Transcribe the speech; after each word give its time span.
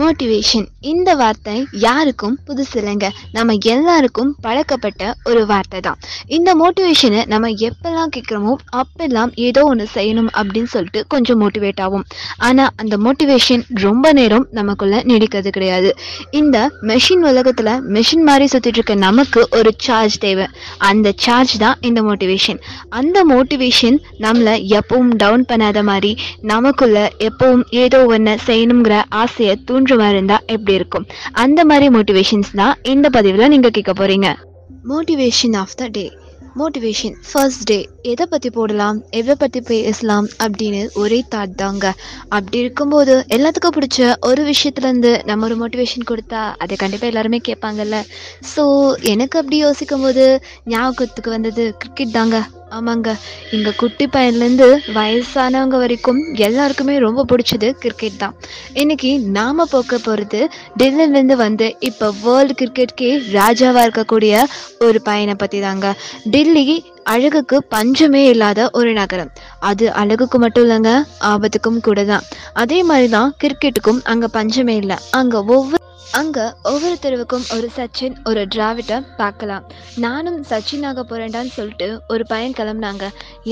Motivation 0.00 0.66
இந்த 0.90 1.10
வார்த்தை 1.14 1.54
யாருக்கும் 1.84 2.36
புதுசு 2.46 2.76
இல்லைங்க 2.80 3.08
நம்ம 3.32 3.56
எல்லாருக்கும் 3.72 4.30
பழக்கப்பட்ட 4.40 5.02
ஒரு 5.24 5.42
வார்த்தை 5.50 5.80
தான். 5.80 5.98
இந்த 6.36 6.50
மோட்டிவேஷனை 6.60 7.20
நம்ம 7.32 7.50
எப்பெல்லாம் 7.68 8.12
கேட்குறோமோ 8.16 8.52
அப்பெல்லாம் 8.80 9.32
ஏதோ 9.46 9.62
ஒன்று 9.64 9.86
செய்யணும் 9.94 10.30
அப்படின்னு 10.38 10.70
சொல்லிட்டு 10.74 11.00
கொஞ்சம் 11.14 11.40
மோட்டிவேட் 11.42 11.82
ஆகும் 11.86 12.04
ஆனால் 12.48 12.70
அந்த 12.76 12.96
மோட்டிவேஷன் 12.96 13.64
ரொம்ப 13.86 14.12
நேரம் 14.12 14.46
நமக்குள்ளே 14.50 15.00
நீடிக்கிறது 15.10 15.52
கிடையாது. 15.56 15.90
இந்த 16.30 16.56
மெஷின் 16.90 17.26
உலகத்தில் 17.30 17.72
மெஷின் 17.96 18.24
மாதிரி 18.28 18.48
சுற்றிட்டு 18.54 18.80
இருக்க 18.80 18.96
நமக்கு 19.06 19.42
ஒரு 19.58 19.72
சார்ஜ் 19.78 20.18
தேவை. 20.18 20.46
அந்த 20.90 21.14
சார்ஜ் 21.26 21.56
தான் 21.64 21.78
இந்த 21.90 22.02
மோட்டிவேஷன் 22.02 22.60
அந்த 23.00 23.18
மோட்டிவேஷன் 23.32 23.98
நம்மளை 24.26 24.56
எப்பவும் 24.80 25.12
டவுன் 25.16 25.46
பண்ணாத 25.52 25.78
மாதிரி 25.82 26.12
நமக்குள்ளே 26.52 27.04
எப்பவும் 27.28 27.64
ஏதோ 27.84 28.00
ஒன்று 28.14 28.34
செய்யணுங்கிற 28.46 28.96
ஆசையை 29.22 29.54
தூண் 29.64 29.81
மாதிரி 29.90 30.16
இருந்தால் 30.16 30.44
எப்படி 30.46 30.72
இருக்கும்? 30.72 31.06
அந்த 31.32 31.64
மாதிரி 31.64 31.88
மோட்டிவேஷன்ஸ் 31.88 32.50
தான் 32.54 32.74
இந்த 32.82 33.08
பதிவில் 33.10 33.48
நீங்கள் 33.48 33.70
கேட்க 33.70 33.92
போகிறீங்க 33.92 34.30
motivation 34.88 35.56
of 35.56 35.74
the 35.74 35.86
day 35.86 36.12
motivation 36.60 37.14
first 37.32 37.62
day 37.62 37.88
எதை 38.02 38.26
பற்றி 38.26 38.50
போடலாம்? 38.50 39.02
எதை 39.10 39.34
பற்றி 39.34 39.60
பேசலாம்? 39.60 40.26
அப்படின்னு 40.44 40.80
ஒரே 40.94 41.24
தாட் 41.34 41.54
தாங்க. 41.54 41.94
அப்படி 42.28 42.58
இருக்கும்போது 42.58 43.24
எல்லாத்துக்கும் 43.28 43.76
பிடிச்ச 43.78 44.14
ஒரு 44.20 44.42
விஷயத்துலேருந்து 44.50 45.24
நம்ம 45.24 45.46
ஒரு 45.46 45.56
மோட்டிவேஷன் 45.56 46.08
கொடுத்தா 46.10 46.54
அதை 46.58 46.76
கண்டிப்பாக 46.76 47.06
எல்லாருமே 47.06 47.40
கேட்பாங்கல்ல. 47.48 48.00
ஸோ 48.56 48.94
எனக்கு 49.02 49.38
அப்படி 49.38 49.56
யோசிக்கும் 49.56 50.00
போது 50.00 50.42
ஞாபகத்துக்கு 50.64 51.30
வந்தது 51.30 51.74
கிரிக்கெட் 51.78 52.10
தாங்க. 52.10 52.38
ஆமாங்க. 52.76 53.10
எங்கள் 53.54 53.76
குட்டி 53.80 54.04
பையன்லேருந்து 54.14 54.66
வயசானவங்க 54.96 55.76
வரைக்கும் 55.82 56.20
எல்லாருக்குமே 56.46 56.94
ரொம்ப 56.98 57.24
பிடிச்சது 57.30 57.68
கிரிக்கெட் 57.82 58.20
தான். 58.22 58.34
இன்னைக்கு 58.82 59.10
நாம 59.36 59.66
போக்க 59.72 59.98
போகிறது 59.98 60.40
டெல்லிலேருந்து 60.80 61.36
வந்து 61.36 61.66
இப்போ 61.88 62.08
வேர்ல்டு 62.24 62.56
கிரிக்கெட்கே 62.60 63.10
ராஜாவாக 63.38 63.84
இருக்கக்கூடிய 63.86 64.44
ஒரு 64.86 65.00
பையனை 65.08 65.34
பற்றி 65.34 65.60
தாங்க 65.60 65.90
டெல்லி 66.34 66.64
அழகுக்கு 67.14 67.56
பஞ்சமே 67.74 68.24
இல்லாத 68.32 68.70
ஒரு 68.78 68.90
நகரம். 68.92 69.30
அது 69.70 69.84
அழகுக்கு 70.02 70.38
மட்டும் 70.38 70.64
இல்லைங்க 70.66 70.92
ஆபத்துக்கும் 71.32 71.80
கூட 71.88 72.04
தான். 72.04 72.26
அதே 72.64 72.82
மாதிரி 72.90 73.08
தான் 73.18 73.32
கிரிக்கெட்டுக்கும் 73.44 74.02
அங்கே 74.04 74.34
பஞ்சமே 74.38 74.76
இல்லை. 74.76 74.98
அங்கே 75.20 75.36
ஒவ்வொரு 75.56 75.82
அங்கே 76.18 76.42
ஒவ்வொரு 76.70 76.96
தெருவுக்கும் 77.02 77.44
ஒரு 77.54 77.68
சச்சின் 77.76 78.16
ஒரு 78.30 78.40
டிராவிட்டை 78.54 78.96
பார்க்கலாம். 79.20 79.62
நானும் 80.04 80.36
சச்சின் 80.50 80.84
ஆக 80.88 81.02
போகிறேன்டான்னு 81.10 81.52
சொல்லிட்டு 81.56 81.86
ஒரு 82.12 82.24
பையன் 82.32 82.56
கிளம்புனாங்க. 82.58 83.06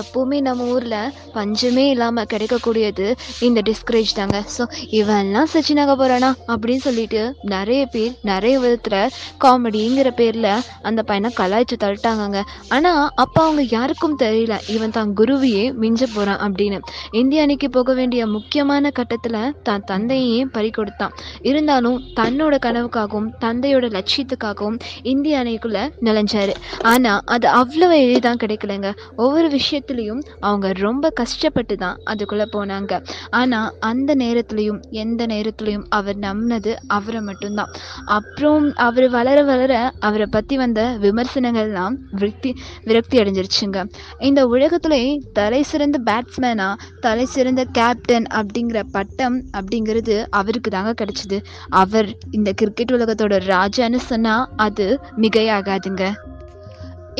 எப்போவுமே 0.00 0.38
நம்ம 0.48 0.66
ஊரில் 0.74 1.10
பஞ்சமே 1.36 1.84
இல்லாமல் 1.94 2.28
கிடைக்கக்கூடியது 2.32 3.06
இந்த 3.46 3.62
டிஸ்கரேஜ் 3.68 4.12
தாங்க. 4.18 4.38
ஸோ 4.56 4.66
இவன்லாம் 5.00 5.50
சச்சின் 5.54 5.80
ஆக 5.84 5.96
போகிறானா 6.02 6.30
அப்படின்னு 6.52 6.84
சொல்லிட்டு 6.88 7.22
நிறைய 7.54 7.82
பேர் 7.94 8.14
நிறைய 8.30 8.54
விதத்தில் 8.64 9.12
காமெடிங்கிற 9.44 10.12
பேரில் 10.20 10.50
அந்த 10.90 11.02
பையனை 11.10 11.32
கலாய்ச்சி 11.40 11.78
தள்ளிட்டாங்கங்க. 11.84 12.42
ஆனால் 12.76 13.02
அப்போ 13.24 13.42
அவங்க 13.46 13.64
யாருக்கும் 13.76 14.18
தெரியல. 14.24 14.60
இவன் 14.76 14.96
தான் 14.98 15.12
குருவியே 15.22 15.66
மிஞ்ச 15.82 16.02
போகிறான் 16.14 16.40
அப்படின்னு. 16.46 16.80
இந்திய 17.22 17.48
அணிக்கு 17.48 17.70
போக 17.78 17.92
வேண்டிய 18.02 18.22
முக்கியமான 18.36 18.94
கட்டத்தில் 19.00 19.42
தான் 19.70 19.86
தந்தையே 19.92 20.40
பறி 20.56 20.72
கொடுத்தான். 20.80 21.14
இருந்தாலும் 21.50 22.00
தன்னோட 22.20 22.42
கனவுக்காகவும் 22.50 23.28
தந்தையோட 23.40 23.86
லட்சியத்துக்காகவும் 23.88 24.78
இந்திய 25.02 25.42
அணிக்குள்ள 25.42 25.90
நுழைஞ்சாரு. 26.00 26.54
ஆனா 26.82 27.20
அது 27.24 27.48
அவ்வளவு 27.48 27.94
எளிதான் 27.94 28.38
கிடைக்கலங்க. 28.44 28.96
ஒவ்வொரு 29.16 29.48
விஷயத்துலையும் 29.48 30.22
அவங்க 30.40 30.72
ரொம்ப 30.72 31.10
கஷ்டப்பட்டு 31.10 31.76
தான் 31.76 31.98
அதுக்குள்ள 32.06 32.44
போனாங்க. 32.52 33.06
ஆனா 33.30 33.72
அந்த 33.80 34.14
நேரத்துலையும் 34.14 34.80
எந்த 34.90 35.26
நேரத்துலையும் 35.26 35.84
அவர் 35.88 36.16
நம்பினது 36.16 36.74
அவரை 36.86 37.20
மட்டும்தான். 37.20 37.68
அப்புறம் 38.04 38.72
அவர் 38.74 39.10
வளர 39.10 39.42
வளர 39.42 39.92
அவரை 39.98 40.26
பத்தி 40.26 40.56
வந்த 40.56 40.98
விமர்சனங்கள்லாம் 41.00 41.96
விரக்தி 42.10 42.56
விரக்தி 42.84 43.18
அடைஞ்சிருச்சுங்க. 43.18 43.88
இந்த 44.18 44.46
உலகத்திலே 44.46 45.20
தலை 45.32 45.62
சிறந்த 45.62 46.00
பேட்ஸ்மேனா 46.04 46.74
தலை 47.00 47.24
சிறந்த 47.24 47.64
கேப்டன் 47.64 48.26
அப்படிங்கிற 48.34 48.82
பட்டம் 48.92 49.42
அப்படிங்கிறது 49.52 50.26
அவருக்கு 50.30 50.70
தாங்க 50.70 51.04
கிடைச்சது. 51.04 51.44
அவர் 51.68 52.16
இந்த 52.34 52.52
கிரிக்கெட் 52.52 52.92
உலகத்தோட 52.92 53.34
ராஜான்னு 53.46 54.00
சொன்னா 54.10 54.34
அது 54.58 54.86
மிகையாகாதுங்க. 55.20 56.04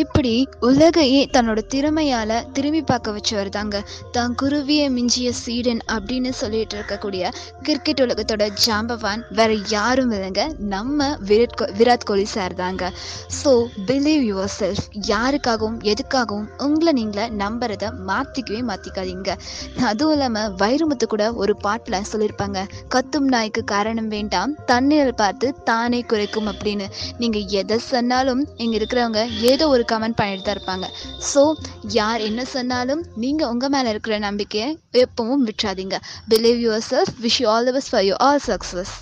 இப்படி 0.00 0.32
உலகையே 0.66 1.22
தன்னோட 1.34 1.60
திறமையால 1.72 2.32
திரும்பி 2.56 2.80
பார்க்க 2.90 3.14
வச்சு 3.16 3.32
வருதாங்க. 3.38 3.76
தான் 4.14 4.34
குருவிய 4.40 4.82
மிஞ்சிய 4.94 5.28
சீடன் 5.40 5.82
அப்படின்னு 5.94 6.30
சொல்லிட்டு 6.40 6.76
இருக்கக்கூடிய 6.78 7.30
கிரிக்கெட் 7.66 8.02
உலகத்தோட 8.04 8.44
ஜாம்பவான் 8.64 9.22
வேற 9.38 9.52
யாரும் 9.74 10.12
இல்லைங்க. 10.16 10.44
நம்ம 10.74 11.08
விராட் 11.30 11.56
கோ 11.60 11.66
விராட் 11.78 12.06
கோலி 12.10 12.26
சார் 12.34 12.56
தாங்க. 12.62 12.90
ஸோ 13.40 13.52
பிலீவ் 13.90 14.24
யுவர் 14.30 14.54
செல்ஃப் 14.58 14.86
யாருக்காகவும் 15.12 15.78
எதுக்காகவும் 15.92 16.48
உங்களை 16.66 16.94
நீங்களை 17.00 17.26
நம்புறத 17.42 17.90
மாற்றிக்கவே 18.10 18.62
மாற்றிக்காதீங்க 18.70 19.30
அதுவும் 19.90 20.14
இல்லாமல் 20.16 20.50
வைரமுத்து 20.62 21.08
கூட 21.14 21.26
ஒரு 21.42 21.56
பாட்டில் 21.66 21.98
சொல்லியிருப்பாங்க 22.12 22.60
கத்தும் 22.96 23.28
நாய்க்கு 23.34 23.64
காரணம் 23.74 24.10
வேண்டாம். 24.16 24.56
தண்ணீரை 24.72 25.14
பார்த்து 25.22 25.46
தானே 25.70 26.02
குறைக்கும் 26.12 26.50
அப்படின்னு. 26.52 26.88
நீங்கள் 27.22 27.46
எதை 27.62 27.78
சொன்னாலும் 27.92 28.42
இங்கே 28.62 28.76
இருக்கிறவங்க 28.80 29.22
ஏதோ 29.52 29.64
ஒரு 29.74 29.81
ஒரு 29.82 29.90
கமெண்ட் 29.92 30.18
பண்ணிட்டு 30.18 30.46
தான் 30.46 30.56
இருப்பாங்க. 30.56 30.88
ஸோ 31.32 31.42
யார் 32.00 32.26
என்ன 32.30 32.44
சொன்னாலும் 32.56 33.04
நீங்கள் 33.24 33.50
உங்கள் 33.52 33.72
மேலே 33.76 33.88
இருக்கிற 33.94 34.18
நம்பிக்கையை 34.28 34.68
எப்பவும் 35.04 35.46
விட்டுறாதீங்க. 35.48 35.98
Believe 36.34 36.60
yourself 36.90 37.14
wish 37.26 37.40
you 37.44 37.48
all 37.54 37.68
the 37.70 37.72
best 37.78 37.94
for 37.94 38.06
you 38.10 38.14
all 38.28 38.44
success 38.50 38.94